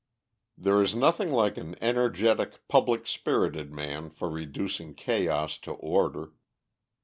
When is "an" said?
1.57-1.75